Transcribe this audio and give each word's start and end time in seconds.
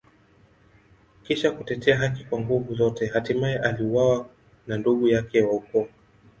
Kisha 1.23 1.51
kutetea 1.51 1.97
haki 1.97 2.25
kwa 2.25 2.39
nguvu 2.39 2.75
zote, 2.75 3.07
hatimaye 3.07 3.57
aliuawa 3.57 4.29
na 4.67 4.77
ndugu 4.77 5.07
yake 5.07 5.41
wa 5.41 5.51
ukoo. 5.53 5.87